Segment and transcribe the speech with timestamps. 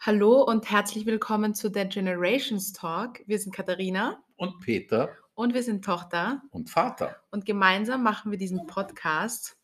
[0.00, 3.22] Hallo und herzlich willkommen zu der Generations Talk.
[3.26, 7.20] Wir sind Katharina und Peter und wir sind Tochter und Vater.
[7.30, 9.58] Und gemeinsam machen wir diesen Podcast.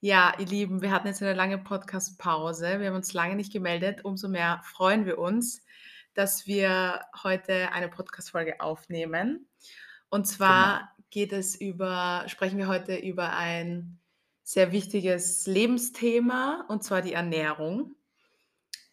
[0.00, 2.80] Ja, ihr Lieben, wir hatten jetzt eine lange Podcast-Pause.
[2.80, 4.04] Wir haben uns lange nicht gemeldet.
[4.04, 5.62] Umso mehr freuen wir uns,
[6.14, 9.46] dass wir heute eine Podcast-Folge aufnehmen.
[10.08, 10.99] Und zwar genau.
[11.10, 13.98] Geht es über, sprechen wir heute über ein
[14.42, 17.94] sehr wichtiges Lebensthema und zwar die Ernährung.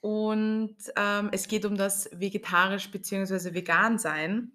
[0.02, 3.53] Und ähm, es geht um das vegetarisch bzw.
[3.53, 4.52] vegan sein,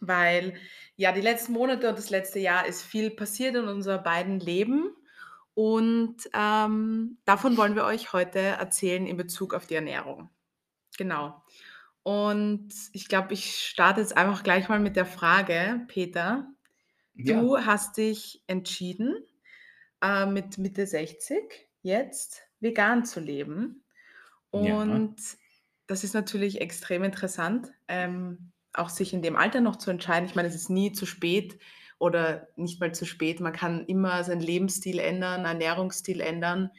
[0.00, 0.54] weil
[0.96, 4.94] ja die letzten Monate und das letzte Jahr ist viel passiert in unser beiden Leben.
[5.54, 10.30] Und ähm, davon wollen wir euch heute erzählen in Bezug auf die Ernährung.
[10.96, 11.42] Genau.
[12.02, 16.46] Und ich glaube, ich starte jetzt einfach gleich mal mit der Frage, Peter.
[17.24, 17.40] Ja.
[17.40, 19.24] Du hast dich entschieden,
[20.02, 23.84] äh, mit Mitte 60 jetzt vegan zu leben.
[24.50, 25.36] Und ja.
[25.86, 30.28] das ist natürlich extrem interessant, ähm, auch sich in dem Alter noch zu entscheiden.
[30.28, 31.58] Ich meine, es ist nie zu spät
[31.98, 33.40] oder nicht mal zu spät.
[33.40, 36.70] Man kann immer seinen Lebensstil ändern, Ernährungsstil ändern.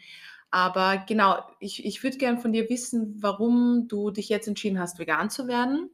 [0.50, 5.00] Aber genau, ich, ich würde gerne von dir wissen, warum du dich jetzt entschieden hast,
[5.00, 5.89] vegan zu werden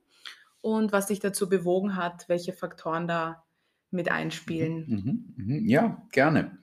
[0.61, 3.43] und was dich dazu bewogen hat, welche Faktoren da
[3.91, 4.85] mit einspielen.
[4.87, 5.67] Mhm, mhm, mhm.
[5.67, 6.57] ja, gerne.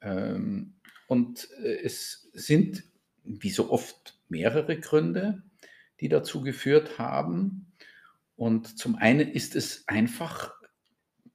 [0.00, 0.74] Ähm,
[1.08, 2.84] und äh, es sind,
[3.24, 5.42] wie so oft, mehrere Gründe,
[6.00, 7.72] die dazu geführt haben.
[8.34, 10.52] Und zum einen ist es einfach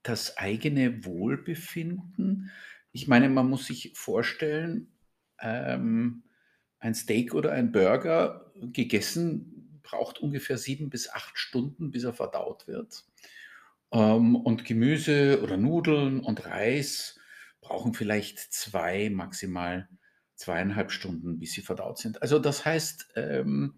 [0.03, 2.51] das eigene Wohlbefinden.
[2.91, 4.91] Ich meine, man muss sich vorstellen,
[5.39, 6.23] ähm,
[6.79, 12.67] ein Steak oder ein Burger gegessen braucht ungefähr sieben bis acht Stunden, bis er verdaut
[12.67, 13.05] wird.
[13.91, 17.19] Ähm, und Gemüse oder Nudeln und Reis
[17.61, 19.87] brauchen vielleicht zwei, maximal
[20.35, 22.21] zweieinhalb Stunden, bis sie verdaut sind.
[22.21, 23.75] Also das heißt, ähm,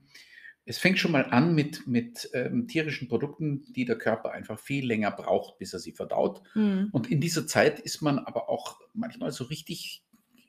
[0.65, 4.85] es fängt schon mal an mit, mit ähm, tierischen Produkten, die der Körper einfach viel
[4.85, 6.41] länger braucht, bis er sie verdaut.
[6.55, 6.89] Mhm.
[6.93, 10.05] Und in dieser Zeit ist man aber auch manchmal so richtig,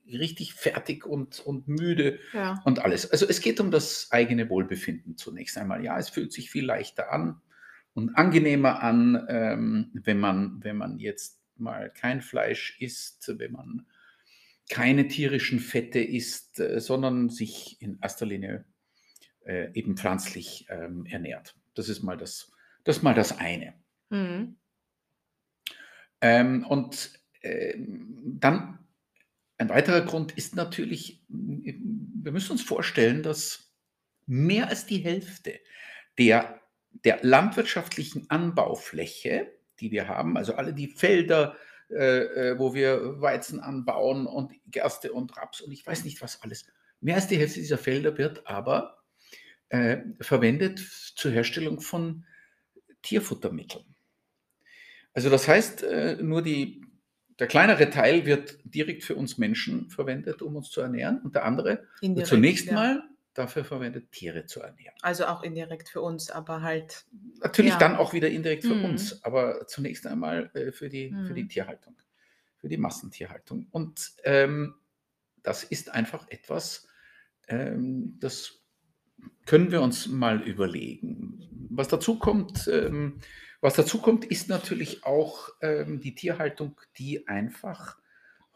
[0.06, 2.62] richtig fertig und, und müde ja.
[2.64, 3.10] und alles.
[3.10, 5.82] Also es geht um das eigene Wohlbefinden zunächst einmal.
[5.82, 7.40] Ja, es fühlt sich viel leichter an
[7.94, 13.86] und angenehmer an, ähm, wenn, man, wenn man jetzt mal kein Fleisch isst, wenn man
[14.68, 18.64] keine tierischen Fette isst, äh, sondern sich in erster Linie
[19.44, 21.56] äh, eben pflanzlich ähm, ernährt.
[21.74, 23.74] Das ist mal das, das, mal das eine.
[24.10, 24.56] Mhm.
[26.20, 28.78] Ähm, und äh, dann
[29.58, 33.72] ein weiterer Grund ist natürlich, wir müssen uns vorstellen, dass
[34.26, 35.60] mehr als die Hälfte
[36.18, 36.60] der,
[37.04, 41.56] der landwirtschaftlichen Anbaufläche, die wir haben, also alle die Felder,
[41.90, 46.42] äh, äh, wo wir Weizen anbauen und Gerste und Raps und ich weiß nicht was
[46.42, 46.66] alles.
[47.00, 49.02] Mehr als die Hälfte dieser Felder wird aber
[49.68, 52.24] äh, verwendet zur Herstellung von
[53.02, 53.84] Tierfuttermitteln.
[55.12, 56.82] Also das heißt, äh, nur die,
[57.38, 61.44] der kleinere Teil wird direkt für uns Menschen verwendet, um uns zu ernähren und der
[61.44, 61.86] andere
[62.24, 62.74] zunächst ja.
[62.74, 63.02] mal
[63.34, 64.94] dafür verwendet, Tiere zu ernähren.
[65.02, 67.04] Also auch indirekt für uns, aber halt.
[67.42, 67.78] Natürlich ja.
[67.78, 68.84] dann auch wieder indirekt für mhm.
[68.86, 71.26] uns, aber zunächst einmal äh, für, die, mhm.
[71.26, 71.48] für die mhm.
[71.48, 71.96] Tierhaltung,
[72.58, 73.66] für die Massentierhaltung.
[73.70, 74.74] Und ähm,
[75.42, 76.86] das ist einfach etwas,
[77.48, 78.62] ähm, das
[79.46, 81.48] können wir uns mal überlegen.
[81.70, 83.20] Was dazu kommt, ähm,
[83.60, 87.98] was dazu kommt, ist natürlich auch ähm, die Tierhaltung, die einfach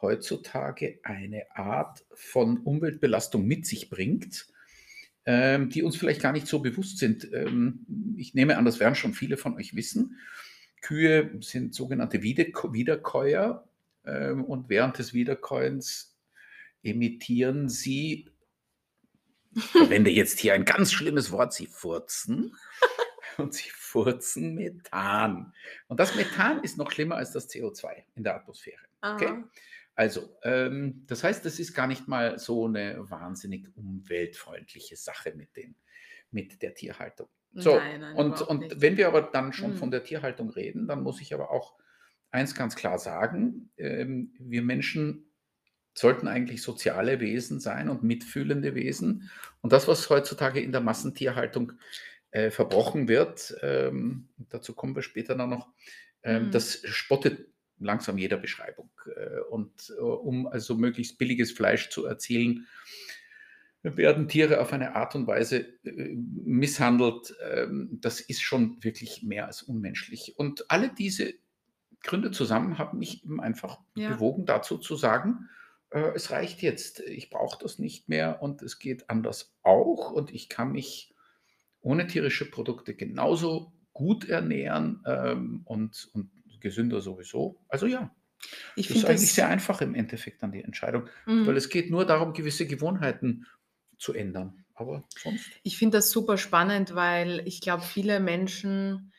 [0.00, 4.46] heutzutage eine Art von Umweltbelastung mit sich bringt
[5.26, 7.30] ähm, die uns vielleicht gar nicht so bewusst sind.
[7.32, 10.18] Ähm, ich nehme an, das werden schon viele von euch wissen.
[10.80, 13.68] Kühe sind sogenannte Wiederkäuer
[14.04, 16.16] ähm, und während des Wiederkäuens
[16.82, 18.30] emittieren sie,
[19.54, 22.54] ich verwende jetzt hier ein ganz schlimmes Wort, sie furzen.
[23.38, 25.52] und sie furzen Methan.
[25.86, 28.82] Und das Methan ist noch schlimmer als das CO2 in der Atmosphäre.
[29.00, 29.44] Okay?
[29.98, 35.56] Also, ähm, das heißt, das ist gar nicht mal so eine wahnsinnig umweltfreundliche Sache mit,
[35.56, 35.74] den,
[36.30, 37.26] mit der Tierhaltung.
[37.52, 39.76] So, nein, nein, und, und wenn wir aber dann schon hm.
[39.76, 41.74] von der Tierhaltung reden, dann muss ich aber auch
[42.30, 45.32] eins ganz klar sagen, ähm, wir Menschen
[45.94, 49.28] sollten eigentlich soziale Wesen sein und mitfühlende Wesen.
[49.62, 51.72] Und das, was heutzutage in der Massentierhaltung
[52.30, 55.72] äh, verbrochen wird, ähm, dazu kommen wir später noch,
[56.22, 56.50] ähm, hm.
[56.52, 57.48] das spottet
[57.80, 58.90] langsam jeder Beschreibung.
[59.16, 62.66] Äh, und äh, um also möglichst billiges Fleisch zu erzielen,
[63.82, 67.34] werden Tiere auf eine Art und Weise äh, misshandelt.
[67.50, 70.34] Ähm, das ist schon wirklich mehr als unmenschlich.
[70.36, 71.34] Und alle diese
[72.02, 74.14] Gründe zusammen haben mich eben einfach Ja.
[74.14, 75.48] bewogen, dazu zu sagen,
[75.90, 80.50] es reicht jetzt, ich brauche das nicht mehr und es geht anders auch und ich
[80.50, 81.14] kann mich
[81.80, 86.30] ohne tierische Produkte genauso gut ernähren ähm, und, und
[86.60, 87.60] gesünder sowieso.
[87.68, 88.14] Also ja,
[88.76, 91.56] Ich das ist eigentlich sehr das einfach im Endeffekt dann die Entscheidung, weil mhm.
[91.56, 93.46] es geht nur darum, gewisse Gewohnheiten
[93.98, 94.64] zu ändern.
[94.74, 95.50] Aber sonst.
[95.64, 99.12] Ich finde das super spannend, weil ich glaube, viele Menschen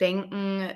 [0.00, 0.70] denken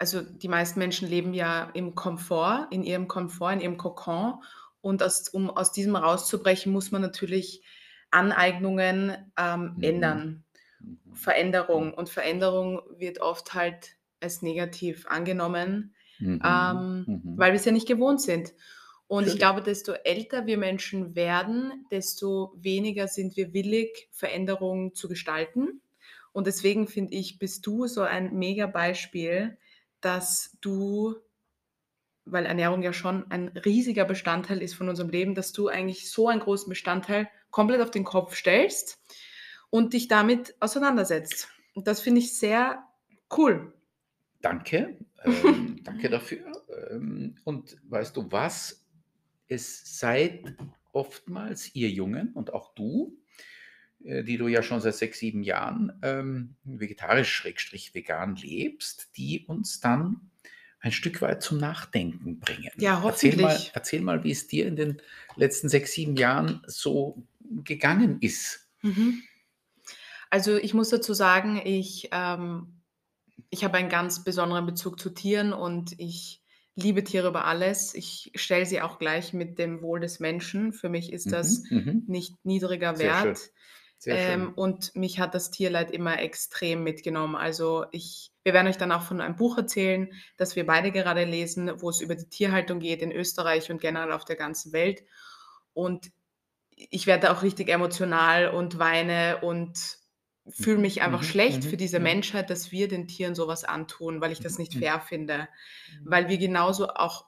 [0.00, 4.42] also, die meisten Menschen leben ja im Komfort, in ihrem Komfort, in ihrem Kokon
[4.80, 7.62] und aus um aus diesem rauszubrechen, muss man natürlich
[8.10, 9.82] Aneignungen, ähm, Mhm.
[9.82, 10.44] ändern.
[10.80, 11.14] Mhm.
[11.14, 16.42] Veränderung und Veränderung wird oft halt als negativ angenommen, Mhm.
[16.44, 17.22] ähm, Mhm.
[17.38, 18.52] weil wir es ja nicht gewohnt sind.
[19.06, 25.08] Und ich glaube, desto älter wir Menschen werden, desto weniger sind wir willig, Veränderungen zu
[25.08, 25.80] gestalten.
[26.32, 29.58] Und deswegen finde ich, bist du so ein Mega-Beispiel,
[30.00, 31.16] dass du
[32.24, 36.28] weil Ernährung ja schon ein riesiger Bestandteil ist von unserem Leben, dass du eigentlich so
[36.28, 39.00] einen großen Bestandteil komplett auf den Kopf stellst
[39.70, 41.48] und dich damit auseinandersetzt.
[41.74, 42.84] Und das finde ich sehr
[43.36, 43.72] cool.
[44.40, 46.52] Danke, ähm, danke dafür.
[46.90, 48.86] Ähm, und weißt du was?
[49.48, 50.54] Es seid
[50.92, 53.18] oftmals ihr Jungen und auch du,
[54.04, 60.30] äh, die du ja schon seit 6, 7 Jahren, ähm, vegetarisch/vegan lebst, die uns dann
[60.80, 62.70] ein Stück weit zum Nachdenken bringen.
[62.78, 63.70] Ja, Erzähl mal hoffentlich.
[63.74, 65.02] erzähl mal, wie es dir in den
[65.36, 67.22] letzten 6, 7 Jahren so
[67.64, 68.70] gegangen ist.
[68.80, 69.22] Mhm.
[70.30, 72.79] Also, ich muss dazu sagen, ich, ähm
[73.50, 76.42] ich habe einen ganz besonderen Bezug zu Tieren und ich
[76.76, 77.94] liebe Tiere über alles.
[77.94, 80.72] Ich stelle sie auch gleich mit dem Wohl des Menschen.
[80.72, 82.04] Für mich ist das Mhm, mhm.
[82.06, 83.50] nicht niedriger Sehr schön, Wert.
[83.98, 84.54] sehr Ähm, schön.
[84.54, 87.36] und mich hat das Tierleid immer extrem mitgenommen.
[87.36, 91.24] Also, ich wir werden euch dann auch von einem Buch erzählen, das wir beide gerade
[91.24, 95.04] lesen, wo es über die Tierhaltung geht in Österreich und generell auf der ganzen Welt.
[95.74, 96.10] Und
[96.76, 99.98] ich werde auch richtig emotional und weine und
[100.50, 103.34] fühle Mhm, mich einfach mhm, schlecht für mhm, diese mhm, Menschheit, dass wir den Tieren
[103.34, 104.80] so was antun, weil ich das mhm, nicht mhm.
[104.80, 105.48] fair finde.
[106.04, 107.26] Weil wir genauso auch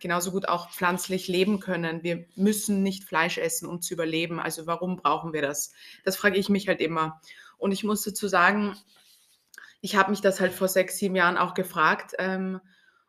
[0.00, 2.02] genauso gut auch pflanzlich leben können.
[2.02, 4.40] Wir müssen nicht Fleisch essen, um zu überleben.
[4.40, 5.72] Also, warum brauchen wir das?
[6.04, 7.20] Das frage ich mich halt immer.
[7.56, 8.76] Und ich muss dazu sagen,
[9.80, 12.60] ich habe mich das halt vor 6, 7 Jahren auch gefragt, ähm,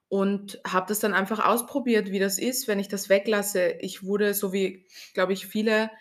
[0.10, 3.70] und habe das dann einfach ausprobiert, wie das ist, wenn ich das weglasse.
[3.80, 5.92] Ich wurde so wie, glaube ich, viele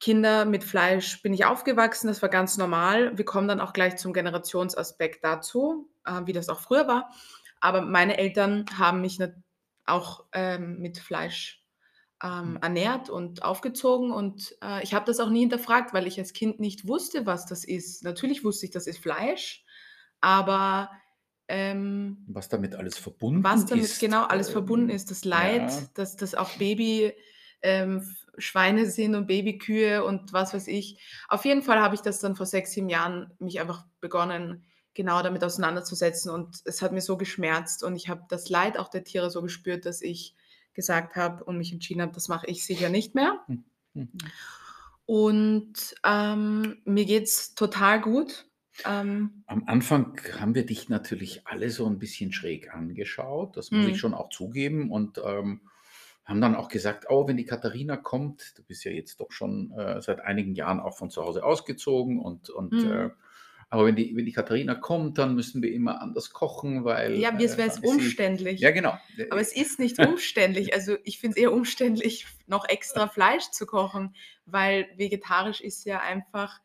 [0.00, 3.16] Kinder mit Fleisch bin ich aufgewachsen, das war ganz normal.
[3.16, 7.10] Wir kommen dann auch gleich zum Generationsaspekt dazu, äh, wie das auch früher war.
[7.60, 9.18] Aber meine Eltern haben mich
[9.86, 11.64] auch, ähm, mit Fleisch,
[12.22, 12.58] ähm, Hm.
[12.62, 16.60] ernährt und aufgezogen und, äh, ich habe das auch nie hinterfragt, weil ich als Kind
[16.60, 18.02] nicht wusste, was das ist.
[18.04, 19.64] Natürlich wusste ich, das ist Fleisch,
[20.20, 20.90] aber,
[21.48, 25.70] ähm Was damit alles was verbunden damit ist, genau alles verbunden ähm, ist, das Leid,
[25.70, 25.88] ja.
[25.94, 27.12] dass das auch Baby
[27.62, 28.08] ähm,
[28.38, 31.00] Schweine sind und Babykühe und was weiß ich.
[31.28, 34.64] Auf jeden Fall habe ich das dann vor 6, 7 Jahren mich einfach begonnen,
[34.94, 38.88] genau damit auseinanderzusetzen und es hat mir so geschmerzt und ich habe das Leid auch
[38.88, 40.34] der Tiere so gespürt, dass ich
[40.74, 43.40] gesagt habe und mich entschieden habe, das mache ich sicher nicht mehr.
[43.48, 43.64] Hm,
[43.94, 44.34] mhm.
[45.06, 48.46] Und, ähm, mir geht's total gut.
[48.84, 53.86] Ähm Am Anfang haben wir dich natürlich alle so 'n bisschen schräg angeschaut, das muss
[53.86, 54.00] ich Mhm.
[54.00, 55.68] schon auch zugeben und, ähm,
[56.24, 59.72] haben dann auch gesagt: „Oh, wenn die Katharina kommt“ du bist ja jetzt doch schon,
[59.72, 63.14] äh, seit einigen Jahren auch von zu Hause ausgezogen und und, äh Mhm.
[63.70, 67.32] aber wenn die wenn die Katharina kommt, dann müssen wir immer anders kochen, weil, Ja,
[67.32, 68.64] mir äh, wäre es ist sie umständlich.
[68.64, 68.98] ja genau.
[69.28, 70.74] Aber Äh, es ist nicht umständlich.
[70.74, 74.14] Also, ich finde es eher umständlich, noch extra Fleisch zu kochen,
[74.46, 76.60] weil vegetarisch ist ja einfach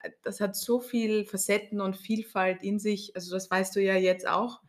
[0.00, 3.16] äh, das hat so viel Facetten und Vielfalt in sich.
[3.16, 4.62] Also, das weißt du ja jetzt auch.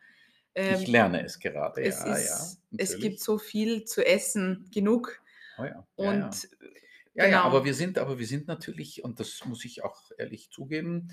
[0.64, 4.68] Ich Ähm, lerne es gerade, es ja, ja, ist es gibt so viel zu essen,
[4.72, 5.22] genug.
[5.58, 6.40] Oh ja, ja.
[6.40, 6.48] Und,
[7.14, 7.66] Ja, ja, aber genau.
[7.66, 11.10] wir sind aber wir sind natürlich und das muss ich auch ehrlich zugeben,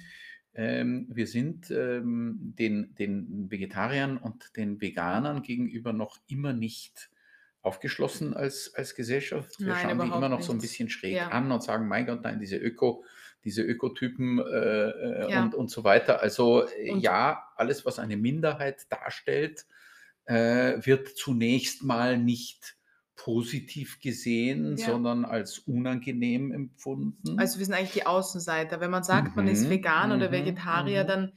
[0.55, 7.11] ähm, wir sind, ähm, den den Vegetariern und den Veganern gegenüber noch immer nicht
[7.61, 9.65] aufgeschlossen als als Gesellschaft.
[9.65, 10.61] Wir Nein, schauen die immer noch so 'n nicht.
[10.61, 11.31] bisschen schräg Ja.
[11.31, 13.05] an und sagen: „Mein Gott, nein, diese Öko
[13.45, 14.43] diese Ökotypen“, äh,
[15.23, 15.55] äh, und Ja.
[15.55, 16.21] und so weiter.
[16.21, 19.65] Also, äh, Und ja, alles, was eine Minderheit darstellt,
[20.25, 22.77] äh, wird zunächst mal nicht
[23.15, 24.77] positiv gesehen, Ja.
[24.77, 27.19] sondern als unangenehm empfunden.
[27.35, 28.79] Also, wir sind eigentlich die Außenseiter.
[28.79, 31.03] Wenn man sagt, man ist Mhm, vegan oder mhm, Vegetarier, mhm.
[31.03, 31.33] dann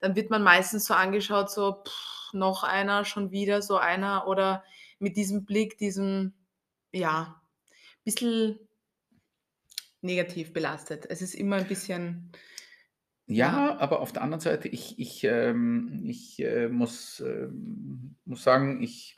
[0.00, 1.82] dann wird man meistens so angeschaut, so:
[2.32, 4.64] „Noch einer, schon wieder so einer“ oder
[4.98, 6.34] mit diesem Blick, diesem,
[6.92, 7.40] ja,
[8.04, 8.67] bisschen
[10.02, 11.06] negativ belastet.
[11.10, 12.32] Es ist immer 'n bisschen
[13.30, 18.82] Ja, aber auf der anderen Seite, ich ich, ähm ich, äh, muss ähm, muss sagen,
[18.82, 19.16] ich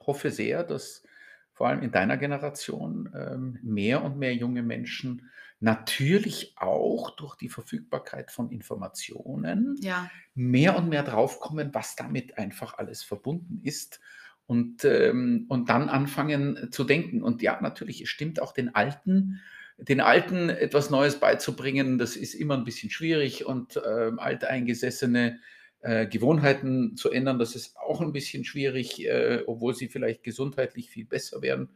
[0.00, 1.04] hoffe sehr, dass
[1.52, 7.48] vor allem in deiner Generation, ähm, mehr und mehr junge Menschen natürlich auch durch die
[7.48, 10.10] Verfügbarkeit von Informationen Ja.
[10.34, 14.00] mehr und mehr draufkommen, was damit einfach alles verbunden ist
[14.46, 17.22] und, ähm und dann anfangen zu denken.
[17.22, 19.40] Und ja, natürlich, es stimmt auch den Alten
[19.78, 25.40] den Alten etwas Neues beizubringen, das ist immer 'n bisschen schwierig und, ähm, alteingesessene,
[25.80, 30.90] äh, Gewohnheiten zu ändern, das ist auch 'n bisschen schwierig, äh, obwohl sie vielleicht gesundheitlich
[30.90, 31.70] viel besser wären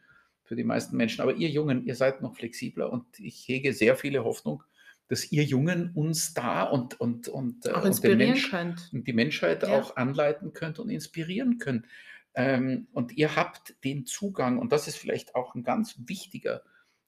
[0.44, 1.22] für die meisten Menschen.
[1.22, 4.64] Aber ihr Jungen, ihr seid noch flexibler und ich hege sehr viele Hoffnung,
[5.08, 8.92] dass ihr Jungen uns da und und und, äh Auch und den Mensch könnt.
[8.92, 9.70] und die Menschheit Ja.
[9.70, 11.86] auch anleiten könnt und inspirieren könnt.
[12.34, 16.62] Ähm, und ihr habt den Zugang und das ist vielleicht auch 'n ganz wichtiger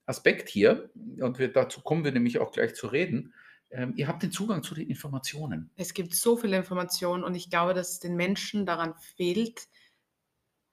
[0.06, 3.34] Aspekt hier und wir dazu kommen wir nämlich auch gleich zu reden.
[3.70, 5.70] Ähm, ihr habt den Zugang zu den Informationen.
[5.76, 9.68] Es gibt so viele Informationen und ich glaube, dass es den Menschen daran fehlt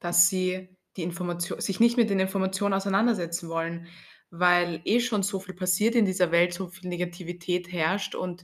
[0.01, 3.87] dass sie die Informatio sich nicht mit den Informationen auseinandersetzen wollen,
[4.29, 8.43] weil eh schon so viel passiert in dieser Welt, so viel Negativität herrscht und,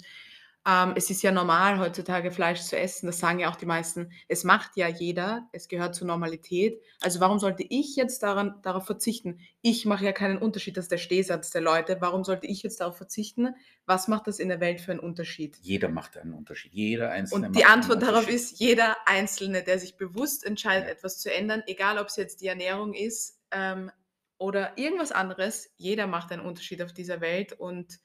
[0.68, 3.08] ähm, es ist ja normal heutzutage Fleisch zu essen.
[3.08, 4.12] Das sagen ja auch die meisten.
[4.28, 6.82] Es macht ja jeder, es gehört zur Normalität.
[7.02, 9.40] Also, warum sollte ich jetzt daran darauf verzichten?
[9.62, 11.98] Ich mache ja keinen Unterschied, das ist der Stehsatz der Leute.
[12.02, 13.56] Warum sollte ich jetzt darauf verzichten?
[13.86, 15.62] Was macht das in der Welt für 'n Unterschied?
[15.62, 16.74] Jeder macht einen Unterschied.
[16.74, 20.92] Jeder Einzelne Und die einen Antwort darauf ist, jeder Einzelne, der sich bewusst entscheidet, Ja.
[20.92, 23.92] etwas zu ändern, egal ob's jetzt die Ernährung ist, ähm,
[24.38, 28.00] oder irgendwas anderes, jeder macht einen Unterschied auf dieser Welt und,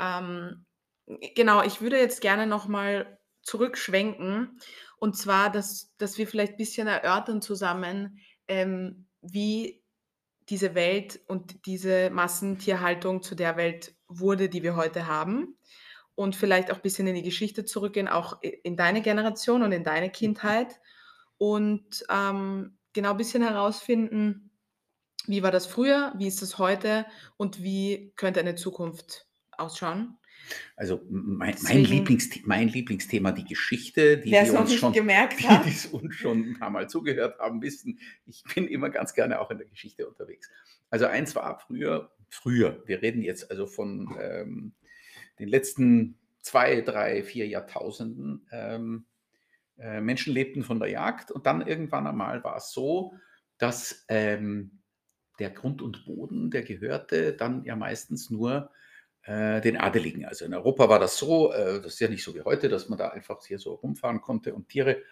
[0.00, 0.66] ähm,
[1.34, 4.60] genau, ich würde jetzt gerne noch mal zurückschwenken.
[4.98, 9.82] Und zwar, dass dass wir vielleicht bisschen erörtern zusammen, ähm, wie
[10.48, 15.58] diese Welt und diese Massentierhaltung zu der Welt wurde, die wir heute haben.
[16.14, 20.10] Und vielleicht auch bisschen in die Geschichte zurückgehen, auch in deine Generation und in deine
[20.10, 20.80] Kindheit.
[21.36, 24.50] Und, ähm, genau, bisschen herausfinden,
[25.26, 30.18] wie war das früher, wie ist das heute und wie könnte eine Zukunft ausschauen?
[30.76, 35.48] Also, mein mein Deswegen Lieblingst mein Lieblingsthema, die Geschichte, die die uns schon gemerkt die
[35.48, 35.66] hat.
[35.66, 39.58] die's uns schon 'n paarmal zugehört haben, wissen, ich bin immer ganz gerne auch in
[39.58, 40.50] der Geschichte unterwegs.
[40.90, 44.72] Also, eins war früher früher, wir reden jetzt also von, ähm,
[45.38, 49.06] den letzten 2, 3, 4 Jahrtausenden, ähm,
[49.78, 53.14] äh, Menschen lebten von der Jagd und dann irgendwann einmal war's so,
[53.58, 54.80] dass, ähm,
[55.38, 58.70] der Grund und Boden, der gehörte dann ja meistens nur,
[59.28, 60.24] äh, den Adeligen.
[60.24, 62.88] Also, in Europa war das so, äh, das ist ja nicht so wie heute, dass
[62.88, 65.02] man da einfach hier so rumfahren konnte und Tiere,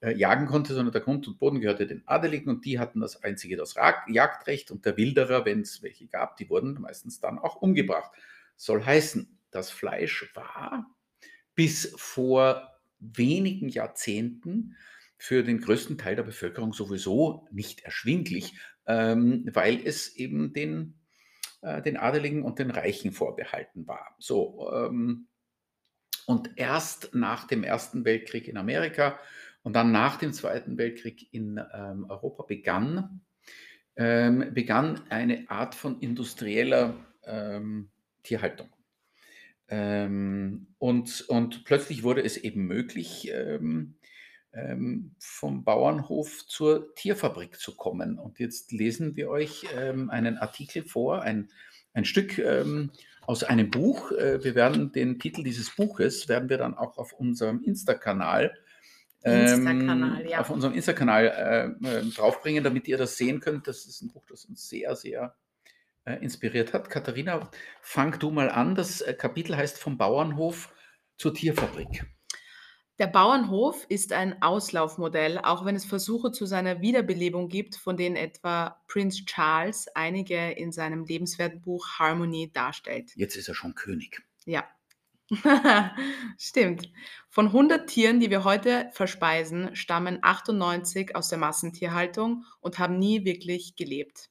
[0.00, 3.22] äh, jagen konnte, sondern der Grund und Boden gehörte den Adeligen und die hatten das
[3.22, 3.74] einzige das
[4.08, 8.12] Jagdrecht und der Wilderer, wenn's welche gab, die wurden meistens dann auch umgebracht.
[8.56, 10.94] Soll heißen, das Fleisch war
[11.54, 14.76] bis vor wenigen Jahrzehnten
[15.16, 20.98] für den größten Teil der Bevölkerung sowieso nicht erschwinglich, ähm, weil es eben den
[21.64, 24.14] äh, den Adeligen und den Reichen vorbehalten war.
[24.18, 25.28] So, ähm,
[26.26, 29.18] und erst nach dem Ersten Weltkrieg in Amerika
[29.62, 33.24] und dann nach dem Zweiten Weltkrieg in, ähm, Europa begann
[33.96, 36.94] ähm, begann eine Art von industrieller,
[37.24, 37.90] ähm,
[38.22, 38.68] Tierhaltung.
[39.68, 43.96] Ähm, und und plötzlich wurde es eben möglich, ähm,
[44.54, 48.18] ähm, vom Bauernhof zur Tierfabrik zu kommen.
[48.18, 51.50] Und jetzt lesen wir euch, ähm, einen Artikel vor, ein
[51.96, 52.90] ein Stück, ähm,
[53.26, 54.10] aus einem Buch.
[54.12, 58.52] Äh, wir werden den Titel dieses Buches werden wir dann auch auf unserem Insta-Kanal
[59.24, 60.40] ähm, Insta-Kanal, ja.
[60.40, 63.66] auf unserem Insta-Kanal, äh, ähm, draufbringen, damit ihr das sehen könnt.
[63.66, 65.34] Das ist 'n Buch, das uns sehr, sehr,
[66.04, 66.90] äh, inspiriert hat.
[66.90, 68.74] Katharina, fang du mal an.
[68.74, 70.74] Das, äh, Kapitel heißt „Vom Bauernhof
[71.16, 72.04] zur Tierfabrik“.
[73.00, 78.14] Der Bauernhof ist ein Auslaufmodell, auch wenn es Versuche zu seiner Wiederbelebung gibt, von denen
[78.14, 83.10] etwa Prince Charles einige in seinem lebenswerten Buch „Harmony“ darstellt.
[83.16, 84.22] Jetzt ist er schon König.
[84.46, 84.64] Ja.
[86.38, 86.92] Stimmt.
[87.30, 93.24] Von 100 Tieren, die wir heute verspeisen, stammen 98 aus der Massentierhaltung und haben nie
[93.24, 94.30] wirklich gelebt.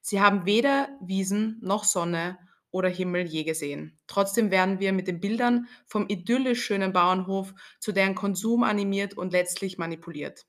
[0.00, 2.38] Sie haben weder Wiesen noch Sonne
[2.70, 3.98] oder Himmel je gesehen.
[4.06, 9.32] Trotzdem werden wir mit den Bildern vom idyllisch schönen Bauernhof zu deren Konsum animiert und
[9.32, 10.46] letztlich manipuliert.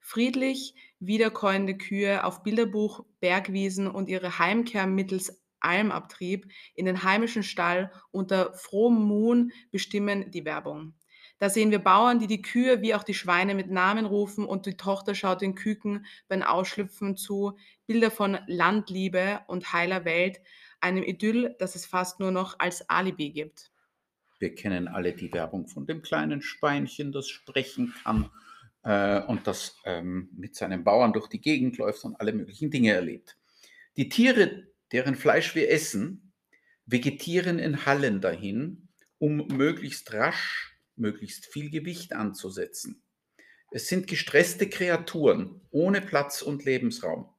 [0.00, 7.92] Friedlich wiederkäuende Kühe auf Bilderbuch Bergwiesen und ihre Heimkehr mittels Almabtrieb in den heimischen Stall
[8.10, 10.94] unter frohem Muhen bestimmen die Werbung.
[11.38, 14.66] Da sehen wir Bauern, die die Kühe wie auch die Schweine mit Namen rufen und
[14.66, 17.58] die Tochter schaut den Küken beim Ausschlüpfen zu.
[17.86, 20.40] Bilder von Landliebe und heiler Welt,
[20.82, 23.70] einem Idyll, das es fast nur noch als Alibi gibt.
[24.38, 28.30] Wir kennen alle die Werbung von dem kleinen Schweinchen, das sprechen kann
[28.82, 32.92] äh, und das ähm, mit seinen Bauern durch die Gegend läuft und alle möglichen Dinge
[32.92, 33.38] erlebt.
[33.96, 36.32] Die Tiere, deren Fleisch wir essen,
[36.86, 43.02] vegetieren in Hallen dahin, um möglichst rasch, möglichst viel Gewicht anzusetzen.
[43.70, 47.32] Es sind gestresste Kreaturen ohne Platz und Lebensraum,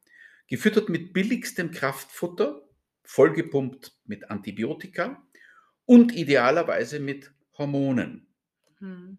[0.47, 2.62] gefüttert mit billigstem Kraftfutter,
[3.03, 5.25] vollgepumpt mit Antibiotika
[5.85, 8.27] und idealerweise mit Hormonen.
[8.79, 9.17] Hm.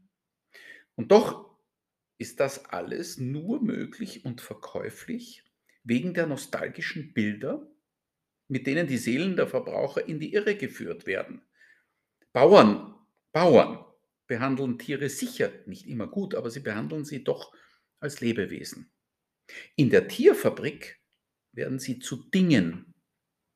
[0.96, 1.58] Und doch
[2.18, 5.44] ist das alles nur möglich und verkäuflich
[5.82, 7.70] wegen der nostalgischen Bilder,
[8.48, 11.42] mit denen die Seelen der Verbraucher in die Irre geführt werden.
[12.32, 12.94] Bauern,
[13.32, 13.84] Bauern
[14.26, 17.52] behandeln Tiere sicher nicht immer gut, aber sie behandeln sie doch
[18.00, 18.90] als Lebewesen.
[19.76, 21.00] In der Tierfabrik
[21.52, 22.93] werden sie zu Dingen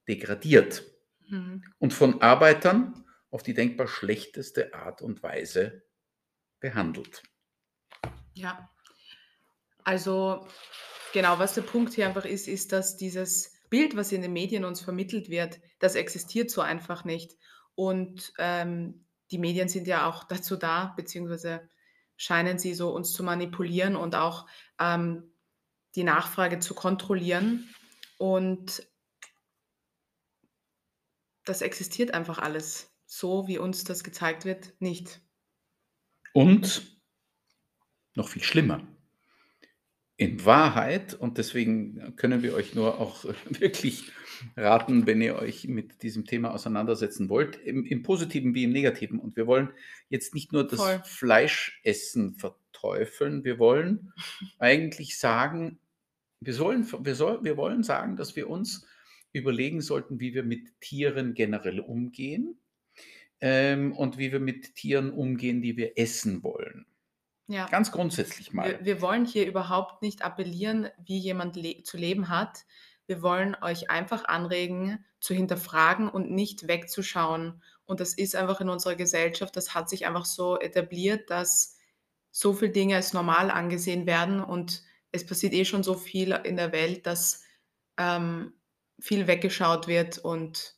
[0.08, 0.84] degradiert
[1.28, 1.62] mhm.
[1.78, 5.82] und von Arbeitern auf die denkbar schlechteste Art und Weise
[6.60, 7.22] behandelt.
[8.34, 8.70] Ja,
[9.84, 10.46] also
[11.12, 14.64] genau, was der Punkt hier einfach ist, ist, dass dieses Bild, was in den Medien
[14.64, 17.36] uns vermittelt wird, das existiert so einfach nicht.
[17.74, 21.68] Und ähm, die Medien sind ja auch dazu da, beziehungsweise
[22.16, 24.46] scheinen sie so uns zu manipulieren und auch
[24.80, 25.32] ähm,
[25.94, 27.72] die Nachfrage zu kontrollieren.
[28.18, 28.87] Und
[31.48, 35.20] das existiert einfach alles so, wie uns das gezeigt wird, nicht.
[36.32, 36.98] Und
[38.14, 38.86] noch viel schlimmer.
[40.16, 44.10] In Wahrheit, und deswegen können wir euch nur auch wirklich
[44.56, 49.20] raten, wenn ihr euch mit diesem Thema auseinandersetzen wollt, im, im Positiven wie im Negativen.
[49.20, 49.70] Und wir wollen
[50.08, 51.02] jetzt nicht nur das Voll.
[51.04, 54.12] Fleischessen verteufeln, wir wollen
[54.58, 55.78] eigentlich sagen,
[56.40, 58.86] wir, sollen, wir, soll, wir wollen sagen, dass wir uns
[59.38, 62.60] überlegen sollten, wie wir mit Tieren generell umgehen
[63.40, 66.86] ähm, und wie wir mit Tieren umgehen, die wir essen wollen.
[67.46, 67.66] Ja.
[67.68, 68.70] Ganz grundsätzlich mal.
[68.70, 72.66] Wir, wir, wollen hier überhaupt nicht appellieren, wie jemand le zu leben hat.
[73.06, 77.62] Wir wollen euch einfach anregen, zu hinterfragen und nicht wegzuschauen.
[77.86, 81.78] Und das ist einfach in unserer Gesellschaft, das hat sich einfach so etabliert, dass
[82.30, 86.56] so viele Dinge als normal angesehen werden und es passiert eh schon so viel in
[86.56, 87.42] der Welt, dass
[87.96, 88.52] ähm,
[89.00, 90.76] viel weggeschaut wird und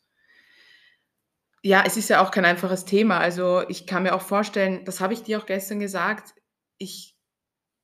[1.63, 3.19] ja, es ist ja auch kein einfaches Thema.
[3.19, 6.35] Also ich kann mir auch vorstellen, das habe ich dir auch gestern gesagt,
[6.79, 7.19] ich,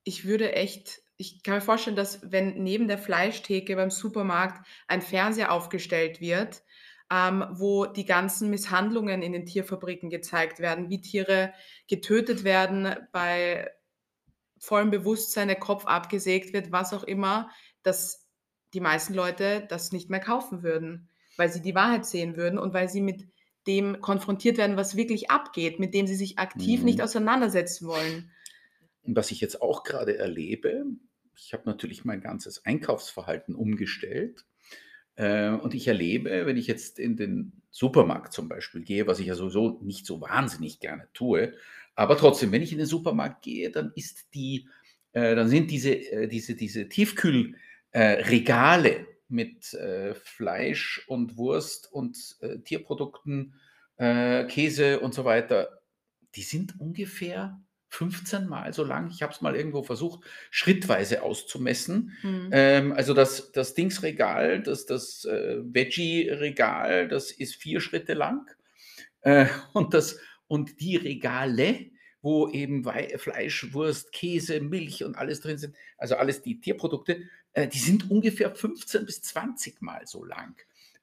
[0.05, 5.01] ich würde echt ich kann mir vorstellen, dass wenn neben der Fleischtheke beim Supermarkt ein
[5.01, 6.63] Fernseher aufgestellt wird,
[7.11, 11.53] ähm, wo die ganzen Misshandlungen in den Tierfabriken gezeigt werden, wie Tiere
[11.89, 13.71] getötet werden, bei
[14.59, 17.51] vollem Bewusstsein der Kopf abgesägt wird, was auch immer,
[17.83, 18.26] dass
[18.77, 21.09] die meisten Leute das nicht mehr kaufen würden,
[21.39, 23.27] weil sie die Wahrheit sehen würden und weil sie mit
[23.67, 26.85] dem konfrontiert werden, was wirklich abgeht, mit dem sie sich aktiv mhm.
[26.85, 28.31] nicht auseinandersetzen wollen.
[29.03, 30.85] Und was ich jetzt auch gerade erlebe,
[31.37, 34.45] ich habe natürlich mein ganzes Einkaufsverhalten umgestellt.
[35.15, 39.27] Äh, und ich erlebe, wenn ich jetzt in den Supermarkt zum Beispiel gehe, was ich
[39.27, 41.55] ja sowieso nicht so wahnsinnig gerne tue,
[41.95, 44.69] aber trotzdem, wenn ich in den Supermarkt gehe, dann ist die,
[45.13, 46.89] äh, dann sind diese, äh, diese, diese
[47.93, 49.77] Tiefkühlregale mit
[50.23, 52.17] Fleisch und Wurst und
[52.65, 53.55] Tierprodukten,
[53.99, 55.81] Käse und so weiter,
[56.37, 59.11] die sind ungefähr 15 Mal so lang.
[59.11, 62.13] Ich habe es mal irgendwo versucht, schrittweise auszumessen.
[62.23, 62.49] Mhm.
[62.53, 68.51] Ähm, also das, das Dingsregal, das, das äh, Veggie-Regal, das ist vier Schritte lang.
[69.23, 75.59] Äh, und, das, und die Regale, wo eben Fleisch, Wurst, Käse, Milch und alles drin
[75.59, 77.25] sind, also alles die Tierprodukte, äh,
[77.57, 80.55] die sind ungefähr 15 bis 20 Mal so lang.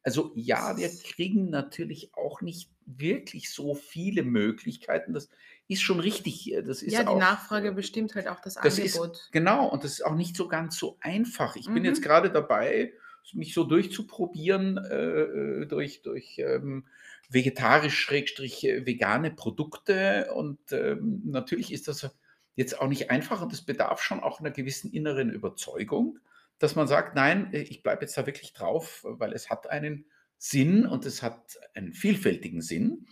[0.04, 5.14] Also ja, wir kriegen natürlich auch nicht wirklich so viele Möglichkeiten.
[5.14, 5.30] Das
[5.68, 6.54] ist schon richtig.
[6.66, 9.16] Das ist ja, die auch, Nachfrage bestimmt halt auch das, das Angebot.
[9.16, 11.56] Ist, genau, und das ist auch nicht so ganz so einfach.
[11.56, 11.76] Ich mhm.
[11.76, 12.04] bin jetzt mhm.
[12.04, 12.92] gerade dabei,
[13.32, 16.86] mich so durchzuprobieren äh, äh durch, durch ähm,
[17.30, 20.34] vegetarisch-vegane Produkte.
[20.36, 22.14] Und ähm, natürlich ist das
[22.56, 26.20] jetzt auch nicht einfach und es bedarf schon auch einer gewissen inneren Überzeugung,
[26.64, 30.06] dass man sagt, nein, äh, ich bleibe jetzt da wirklich drauf, weil es hat einen
[30.38, 33.06] Sinn und es hat einen vielfältigen Sinn.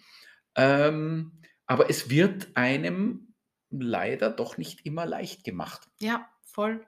[0.56, 3.34] Ähm, aber es wird einem
[3.70, 5.90] leider doch nicht immer leicht gemacht.
[6.00, 6.86] Ja, voll.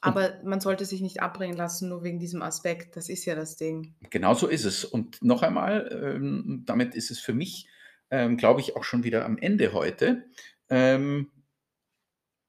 [0.00, 2.96] Aber und man sollte sich nicht abbringen lassen, nur wegen diesem Aspekt.
[2.96, 3.94] Das ist ja das Ding.
[4.10, 4.84] Genau so ist es.
[4.84, 7.68] Und noch einmal, ähm, damit ist es für mich,
[8.10, 10.24] ähm, glaube ich, auch schon wieder am Ende heute.
[10.68, 11.30] Ähm,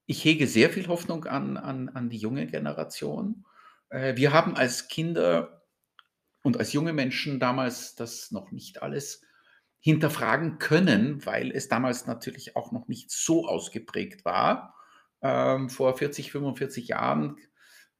[0.06, 3.46] ich hege sehr viel Hoffnung an, an, an die junge Generation.
[3.90, 5.64] Äh, wir haben als Kinder
[6.44, 9.22] und als junge Menschen damals das noch nicht alles
[9.80, 14.76] hinterfragen können, weil es damals natürlich auch noch nicht so ausgeprägt war.
[15.22, 17.38] Ähm, vor 40, 45 Jahren,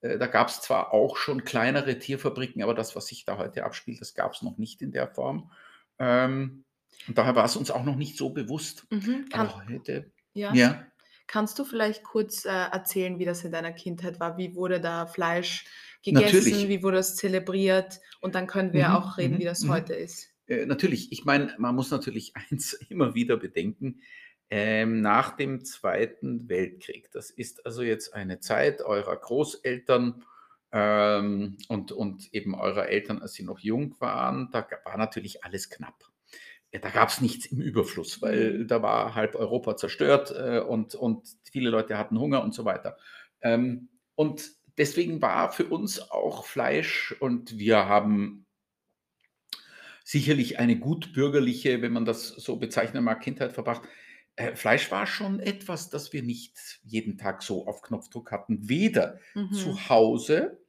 [0.02, 3.64] äh, da gab es zwar auch schon kleinere Tierfabriken, aber das, was sich da heute
[3.66, 5.52] abspielt, das gab es noch nicht in der Form.
[5.98, 6.66] Ähm,
[7.08, 8.86] und daher war es uns auch noch nicht so bewusst.
[8.92, 9.26] Mhm.
[9.32, 10.54] Aber heute, ja.
[10.54, 10.86] ja.
[11.28, 14.38] Kannst du vielleicht kurz äh, erzählen, wie das in deiner Kindheit war?
[14.38, 15.66] Wie wurde da Fleisch
[16.04, 16.24] gegessen?
[16.26, 16.70] Natürlich.
[16.70, 18.00] Wie wurde das zelebriert?
[18.22, 19.70] Und dann können wir Mhm, auch reden, mhm, wie das mhm.
[19.70, 20.30] heute ist.
[20.48, 24.02] Äh, natürlich, ich meine, man muss natürlich eins immer wieder bedenken.
[24.52, 30.24] Ähm, nach dem Zweiten Weltkrieg, das ist also jetzt eine Zeit eurer Großeltern
[30.72, 35.72] ähm, und, und eben eurer Eltern, als sie noch jung waren, da war natürlich alles
[35.72, 36.04] knapp.
[36.76, 38.68] Ja, da gab es nichts im Überfluss, weil Mhm.
[38.68, 42.98] da war halb Europa zerstört äh, und, und viele Leute hatten Hunger und so weiter.
[43.42, 48.46] Ähm, und deswegen war für uns auch Fleisch und wir haben
[50.04, 53.84] sicherlich eine gut bürgerliche, wenn man das so bezeichnen mag, Kindheit verbracht.
[54.36, 59.20] Äh, Fleisch war schon etwas, das wir nicht jeden Tag so auf Knopfdruck hatten, weder
[59.36, 59.50] Mhm.
[59.50, 60.60] zu Hause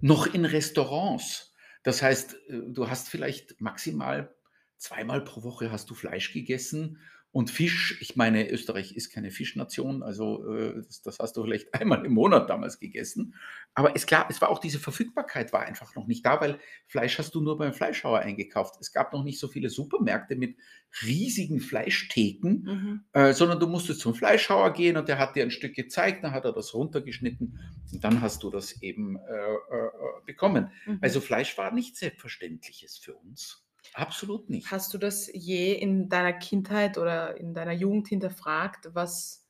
[0.00, 1.54] noch in Restaurants.
[1.82, 4.34] Das heißt, äh, du hast vielleicht maximal
[4.78, 6.98] zweimal pro Woche hast du Fleisch gegessen
[7.30, 7.98] und Fisch.
[8.00, 12.12] Ich meine, Österreich ist keine Fischnation, also äh, das, das hast du vielleicht einmal im
[12.12, 13.34] Monat damals gegessen.
[13.74, 17.18] Aber ist klar, es war auch diese Verfügbarkeit war einfach noch nicht da, weil Fleisch
[17.18, 18.76] hast du nur beim Fleischhauer eingekauft.
[18.80, 20.56] Es gab noch nicht so viele Supermärkte mit
[21.04, 23.04] riesigen Fleischtheken, Mhm.
[23.12, 26.32] äh, sondern du musstest zum Fleischhauer gehen und der hat dir ein Stück gezeigt, dann
[26.32, 27.60] hat er das runtergeschnitten
[27.92, 29.90] und dann hast du das eben äh, äh, äh,
[30.24, 30.72] bekommen.
[30.86, 30.98] Mhm.
[31.02, 33.67] Also Fleisch war nichts Selbstverständliches für uns.
[33.98, 34.70] Absolut nicht.
[34.70, 39.44] Hast du das je in deiner Kindheit oder in deiner Jugend hinterfragt, was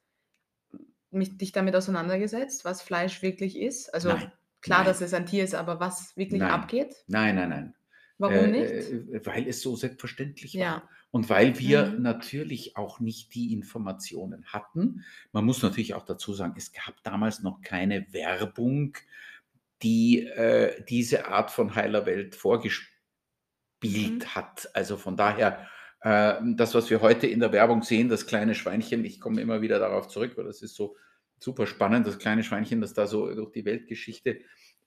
[1.10, 3.92] mich, dich damit auseinandergesetzt, was Fleisch wirklich ist?
[3.92, 4.32] Also Nein,
[4.62, 4.86] klar, nein.
[4.86, 6.50] dass es ein Tier ist, aber was wirklich Nein.
[6.50, 6.94] abgeht?
[7.08, 7.74] Nein, nein, nein.
[8.16, 8.70] Warum Äh, nicht?
[8.90, 10.60] äh, weil es so selbstverständlich war.
[10.60, 10.88] Ja.
[11.10, 12.02] Und weil wir Mhm.
[12.02, 15.04] natürlich auch nicht die Informationen hatten.
[15.32, 18.96] Man muss natürlich auch dazu sagen, es gab damals noch keine Werbung,
[19.82, 22.92] die äh, diese Art von heiler Welt vorgespielt
[23.82, 24.24] Mhm.
[24.34, 24.68] hat.
[24.74, 25.66] Also von daher,
[26.00, 29.60] äh, das, was wir heute in der Werbung sehen, das kleine Schweinchen, ich komme immer
[29.60, 30.96] wieder darauf zurück, weil das ist so
[31.38, 34.40] super spannend, das kleine Schweinchen, das da so durch die Weltgeschichte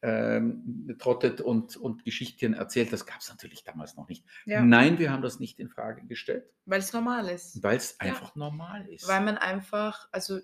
[0.04, 4.26] ähm, trottet und, und Geschichten erzählt, das gab es natürlich damals noch nicht.
[4.46, 4.62] Ja.
[4.64, 7.62] Nein, wir haben das nicht in Frage gestellt, Weil es normal ist.
[7.62, 8.08] weil es Ja.
[8.10, 9.08] einfach normal ist.
[9.08, 10.40] Weil man einfach, also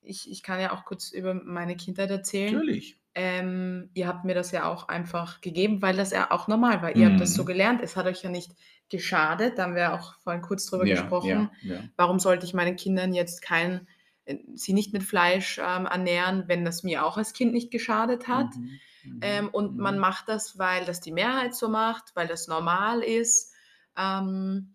[0.00, 2.54] ich, ich kann ja auch kurz über meine Kindheit erzählen.
[2.54, 2.98] Natürlich.
[3.14, 6.96] Ähm, ihr habt mir das ja auch einfach gegeben, weil das ja auch normal war.
[6.96, 7.46] Ihr habt das so Mhm.
[7.46, 7.80] gelernt.
[7.82, 8.52] Es hat euch ja nicht
[8.88, 9.58] geschadet.
[9.58, 11.50] Da haben wir auch vorhin kurz drüber Ja, gesprochen.
[11.62, 11.84] ja, ja.
[11.96, 13.86] Warum sollte ich meinen Kindern jetzt kein,
[14.24, 18.28] äh, sie nicht mit Fleisch ähm, ernähren, wenn das mir auch als Kind nicht geschadet
[18.28, 18.54] hat?
[18.56, 20.00] Mhm, mhm, Ähm, und man mhm.
[20.00, 23.52] macht das, weil das die Mehrheit so macht, weil das normal ist.
[23.96, 24.74] Ähm,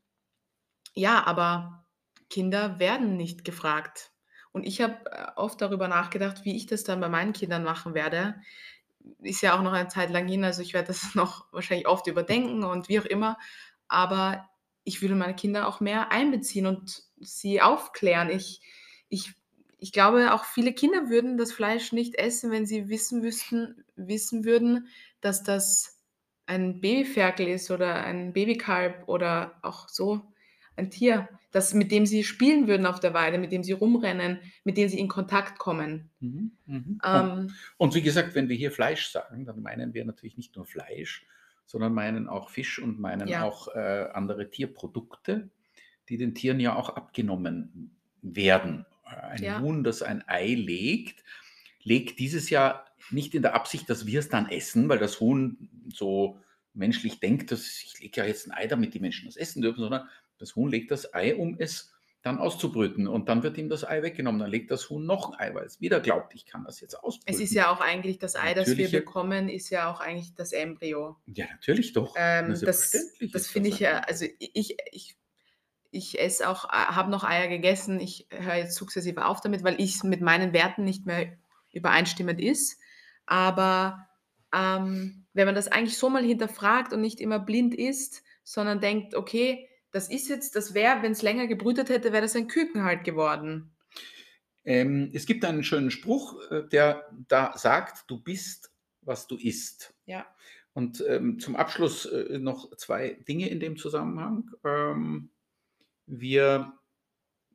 [0.93, 1.85] ja, aber
[2.29, 4.11] Kinder werden nicht gefragt.
[4.57, 7.93] Und ich habe äh, oft darüber nachgedacht, wie ich das dann bei meinen Kindern machen
[7.93, 8.41] werde.
[9.21, 12.07] Ist ja auch noch eine Zeit lang hin, also ich werde das noch wahrscheinlich oft
[12.07, 13.37] überdenken und wie auch immer.
[13.87, 14.49] Aber
[14.83, 18.31] ich würde meine Kinder auch mehr einbeziehen und sie aufklären.
[18.31, 18.61] Ich,
[19.09, 19.35] ich,
[19.77, 24.43] ich glaube, auch viele Kinder würden das Fleisch nicht essen, wenn sie wissen, wüssten, wissen
[24.43, 24.87] würden,
[25.21, 25.99] dass das
[26.47, 30.33] ein Babyferkel ist oder ein Babykalb oder auch so
[30.77, 34.39] ein Tier, das, mit dem sie spielen würden auf der Weide, mit dem sie rumrennen,
[34.63, 36.09] mit dem sie in Kontakt kommen.
[36.19, 36.99] Mhm, mhm.
[37.01, 40.55] Und, Ähm, und wie gesagt, wenn wir hier Fleisch sagen, dann meinen wir natürlich nicht
[40.55, 41.25] nur Fleisch,
[41.65, 43.43] sondern meinen auch Fisch und meinen Ja.
[43.43, 45.49] auch äh, andere Tierprodukte,
[46.09, 48.85] die den Tieren ja auch abgenommen werden.
[49.03, 49.59] Ein Ja.
[49.59, 51.23] Huhn, das ein Ei legt,
[51.83, 55.69] legt dieses Jahr nicht in der Absicht, dass wir es dann essen, weil das Huhn
[55.93, 56.39] so
[56.73, 59.79] menschlich denkt, dass ich lege ja jetzt ein Ei, damit die Menschen das essen dürfen,
[59.79, 61.93] sondern das Huhn legt das Ei, um es
[62.27, 63.07] dann auszubrüten.
[63.07, 64.39] Und dann wird ihm das Ei weggenommen.
[64.39, 66.95] Dann legt das Huhn noch ein Ei, weil es wieder glaubt, ich kann das jetzt
[66.95, 67.33] ausbrüten.
[67.33, 70.51] es ist ja auch eigentlich das Ei, das wir bekommen, ist ja auch eigentlich das
[70.51, 71.15] Embryo.
[71.27, 72.13] Ja, natürlich doch.
[72.17, 75.17] Ähm, das das ist finde ich ja, also ich, ich,
[75.91, 77.99] ich esse auch, habe noch Eier gegessen.
[77.99, 81.37] Ich höre jetzt sukzessive auf damit, weil ich mit meinen Werten nicht mehr
[81.71, 82.79] übereinstimmend ist.
[83.25, 84.07] Aber
[84.53, 89.13] ähm, wenn man das eigentlich so mal hinterfragt und nicht immer blind ist, sondern denkt,
[89.13, 92.83] okay, das ist jetzt, das wäre, wenn es länger gebrütet hätte, wäre das ein Küken
[92.83, 93.75] halt geworden.
[94.63, 98.71] Ähm, es gibt einen schönen Spruch, äh, der da sagt, du bist,
[99.01, 99.93] was du isst.
[100.05, 100.27] Ja.
[100.73, 104.51] Und ähm, zum Abschluss äh, noch zwei Dinge in dem Zusammenhang.
[104.63, 105.29] Ähm,
[106.05, 106.73] wir,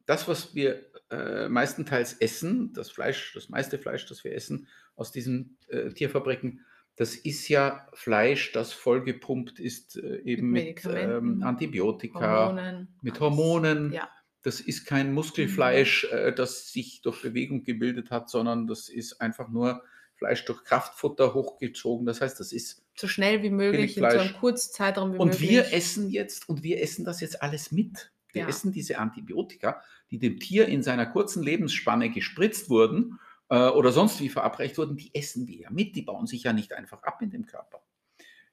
[0.06, 4.66] das, was wir äh, meistenteils essen, das Fleisch, das meiste Fleisch, das wir essen
[4.96, 6.64] aus diesen äh, Tierfabriken,
[7.02, 13.18] das ist ja Fleisch, das vollgepumpt ist, äh, eben mit, mit ähm, Antibiotika, Hormonen, mit
[13.18, 13.92] Hormonen.
[13.92, 14.08] Ja.
[14.42, 16.16] Das ist kein Muskelfleisch, mhm.
[16.16, 19.82] äh, das sich durch Bewegung gebildet hat, sondern das ist einfach nur
[20.14, 22.06] Fleisch durch Kraftfutter hochgezogen.
[22.06, 25.42] Das heißt, das ist so schnell wie möglich in so einem Kurzzeitraum wie und möglich.
[25.42, 28.12] Und wir essen jetzt und wir essen das jetzt alles mit.
[28.32, 28.48] Wir ja.
[28.48, 33.18] essen diese Antibiotika, die dem Tier in seiner kurzen Lebensspanne gespritzt wurden
[33.52, 35.94] äh, oder sonst wie verabreicht wurden, die essen wir ja mit.
[35.94, 37.82] Die bauen sich ja nicht einfach ab in dem Körper.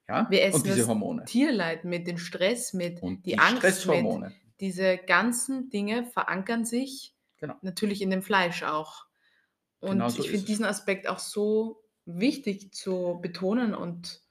[0.10, 0.28] Ja?
[0.30, 1.24] Wir essen und diese Hormone.
[1.24, 4.28] Tierleid mit, den Stress mit, und die, die Angst Stresshormone.
[4.28, 4.36] mit.
[4.60, 7.56] Diese ganzen Dinge verankern sich genau.
[7.62, 9.06] natürlich in dem Fleisch auch.
[9.80, 14.22] Und genau so ich finde diesen Aspekt auch so wichtig zu betonen und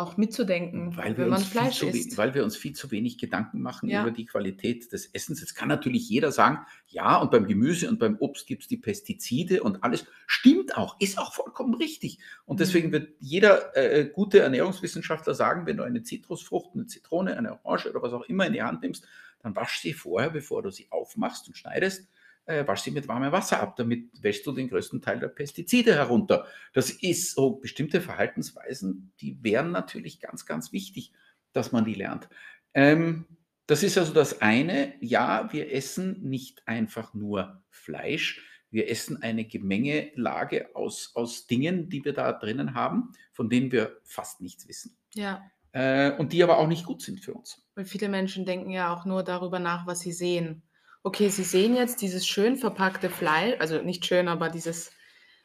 [0.00, 2.16] auch mitzudenken, weil wenn man Fleisch isst.
[2.16, 4.02] Weil wir uns viel zu wenig Gedanken machen ja.
[4.02, 5.40] über die Qualität des Essens.
[5.40, 8.76] Jetzt kann natürlich jeder sagen, ja, und beim Gemüse und beim Obst gibt es die
[8.76, 10.06] Pestizide und alles.
[10.26, 12.18] Stimmt auch, ist auch vollkommen richtig.
[12.46, 12.58] Und mhm.
[12.58, 17.90] deswegen wird jeder äh, gute Ernährungswissenschaftler sagen, wenn du eine Zitrusfrucht, eine Zitrone, eine Orange
[17.90, 19.06] oder was auch immer in die Hand nimmst,
[19.42, 22.08] dann wasch sie vorher, bevor du sie aufmachst und schneidest
[22.50, 25.94] äh, wasch sie mit warmem Wasser ab, damit wäschst du den größten Teil der Pestizide
[25.94, 26.46] herunter.
[26.72, 31.12] Das ist so bestimmte Verhaltensweisen, die wären natürlich ganz, ganz wichtig,
[31.52, 32.28] dass man die lernt.
[32.74, 33.26] Ähm,
[33.66, 34.94] das ist also das eine.
[35.00, 38.44] Ja, wir essen nicht einfach nur Fleisch.
[38.72, 43.98] Wir essen eine Gemengelage aus, aus Dingen, die wir da drinnen haben, von denen wir
[44.02, 44.96] fast nichts wissen.
[45.14, 45.42] Ja.
[45.72, 47.64] Äh, und die aber auch nicht gut sind für uns.
[47.76, 50.62] Weil viele Menschen denken ja auch nur darüber nach, was sie sehen
[51.02, 54.92] okay, Sie sehen jetzt dieses schön verpackte Fleisch, also nicht schön, aber dieses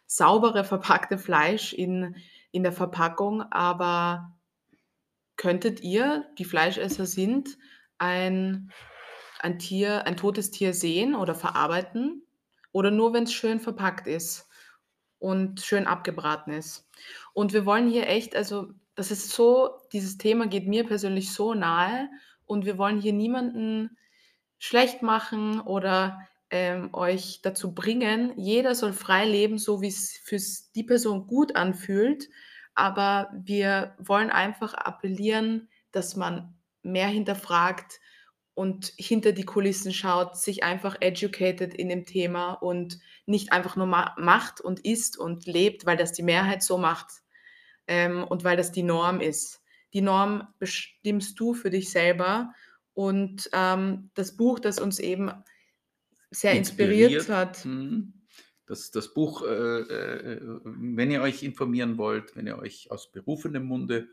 [0.06, 2.16] saubere verpackte Fleisch in,
[2.52, 4.36] in der Verpackung, aber
[5.38, 7.58] könntet ihr, die Fleischesser sind,
[7.98, 8.72] ein,
[9.40, 12.24] ein Tier, ein totes Tier sehen oder verarbeiten?
[12.72, 14.50] Oder nur, wenn es schön verpackt ist
[15.20, 16.90] und schön abgebraten ist?
[17.34, 21.54] Und wir wollen hier echt, also das ist so, dieses Thema geht mir persönlich so
[21.54, 22.10] nahe
[22.46, 23.98] und wir wollen hier niemanden
[24.66, 28.34] schlecht machen oder ähm, euch dazu bringen.
[28.36, 30.38] Jeder soll frei leben, so wie es für
[30.76, 32.30] die Person gut anfühlt.
[32.74, 38.00] Aber wir wollen einfach appellieren, dass man mehr hinterfragt
[38.54, 43.86] und hinter die Kulissen schaut, sich einfach educated in dem Thema und nicht einfach nur
[43.86, 47.08] ma macht und isst und lebt, weil das die Mehrheit so macht
[47.88, 49.62] ähm, und weil das die Norm ist.
[49.94, 52.54] Die Norm bestimmst du für dich selber
[52.96, 55.32] und ähm, das Buch, das uns eben
[56.32, 57.66] sehr inspiriert, inspiriert hat.
[57.66, 58.14] Mhm.
[58.66, 63.66] Das, das Buch, äh, äh, wenn ihr euch informieren wollt, wenn ihr euch aus berufenem
[63.66, 64.08] Munde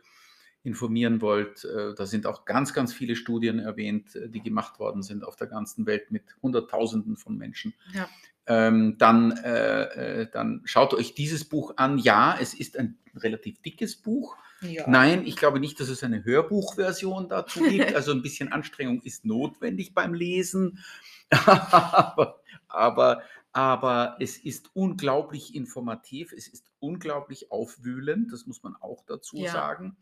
[0.62, 5.03] informieren wollt, äh, da sind auch ganz, ganz viele Studien erwähnt, äh, die gemacht worden
[5.03, 7.73] sind auf der ganzen Welt mit Hunderttausenden von Menschen.
[7.95, 8.09] Ja.
[8.47, 11.99] Ähm, dann, äh, äh, dann schaut euch dieses Buch an.
[11.99, 14.37] Ja, es ist ein relativ dickes Buch.
[14.62, 14.88] Ja.
[14.88, 17.92] Nein, ich glaube nicht, dass es eine Hörbuchversion dazu gibt.
[17.94, 20.79] Also ein bisschen Anstrengung ist notwendig beim Lesen.
[21.31, 23.22] aber, aber,
[23.53, 29.53] aber es ist unglaublich informativ, es ist unglaublich aufwühlend, das muss man auch dazu ja.
[29.53, 29.96] sagen.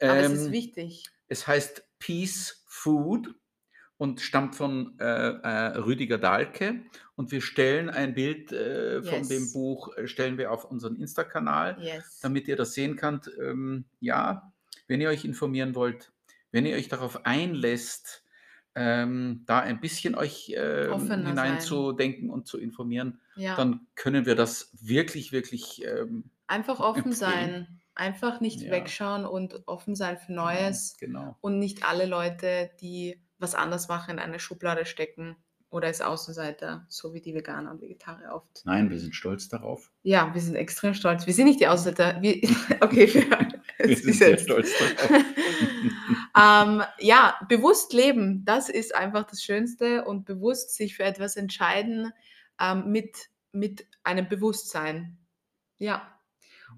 [0.00, 1.04] Aber ähm, es ist ähm, wichtig.
[1.28, 3.34] Es heißt Peace Food
[3.98, 6.82] und stammt von äh, äh, Rüdiger Dahlke.
[7.14, 9.28] Und wir stellen ein Bild äh, von yes.
[9.28, 12.20] dem Buch, äh, stellen wir auf unseren Insta-Kanal, yes.
[12.20, 13.30] damit ihr das sehen könnt.
[13.40, 14.52] Ähm, ja,
[14.86, 16.12] wenn ihr euch informieren wollt,
[16.52, 18.22] wenn ihr euch darauf einlässt,
[18.74, 23.56] ähm, da ein bisschen euch äh, hineinzudenken und zu informieren, ja.
[23.56, 25.82] dann können wir das wirklich, wirklich.
[25.86, 27.14] Ähm, Einfach offen empfehlen.
[27.14, 27.80] sein.
[27.94, 28.70] Einfach nicht ja.
[28.70, 30.98] wegschauen und offen sein für Neues.
[31.00, 31.36] Genau.
[31.40, 35.36] Und nicht alle Leute, die was anders machen, in eine Schublade stecken
[35.70, 38.62] oder als Außenseiter, so wie die Veganer und Vegetarier oft.
[38.64, 39.90] Nein, wir sind stolz darauf.
[40.02, 41.26] Ja, wir sind extrem stolz.
[41.26, 42.22] Wir sind nicht die Außenseiter.
[42.22, 42.34] Wir,
[42.80, 43.48] okay, wir,
[43.88, 45.24] wir sind sehr stolz darauf.
[46.80, 52.12] ähm, ja, bewusst leben, das ist einfach das Schönste und bewusst sich für etwas entscheiden
[52.60, 55.18] ähm, mit, mit einem Bewusstsein.
[55.78, 56.16] Ja.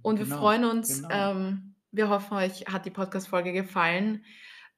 [0.03, 1.03] Und genau, wir freuen uns.
[1.03, 1.33] Genau.
[1.33, 4.25] Ähm, wir hoffen, euch hat die Podcast-Folge gefallen.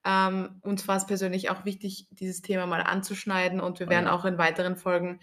[0.03, 4.05] Ähm, uns war es persönlich auch wichtig, dieses Thema mal anzuschneiden und wir oh werden
[4.05, 4.13] ja.
[4.13, 5.19] auch in weiteren Folgen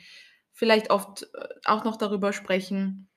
[0.53, 3.09] vielleicht oft äh, auch noch darüber sprechen.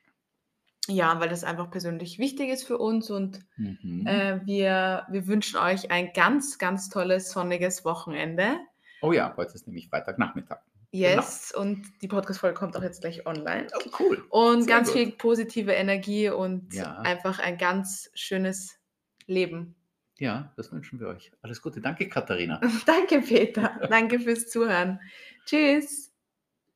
[0.88, 4.06] Ja, weil das einfach persönlich wichtig ist für uns und mhm.
[4.08, 8.58] äh, wir, wir wünschen euch ein ganz, ganz tolles sonniges Wochenende.
[9.02, 10.60] Oh ja, heute ist nämlich Freitagnachmittag.
[10.92, 11.04] Genau.
[11.04, 11.62] Yes, genau.
[11.62, 13.68] und die Podcast-Folge kommt auch jetzt gleich online.
[13.74, 14.26] Oh, cool.
[14.30, 14.98] Und Sehr ganz gut.
[14.98, 16.98] viel positive Energie und ja.
[16.98, 18.78] einfach ein ganz schönes
[19.26, 19.76] Leben.
[20.22, 21.32] Ja, das wünschen wir euch.
[21.42, 21.82] Alles Gute.
[21.82, 22.62] Danke, Katharina.
[22.86, 23.88] Danke, Peter.
[23.90, 25.00] Danke fürs Zuhören.
[25.46, 26.11] Tschüss.